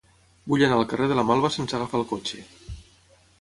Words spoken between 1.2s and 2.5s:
Malva sense agafar el cotxe.